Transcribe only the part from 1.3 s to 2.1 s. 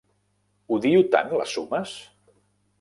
les sumes!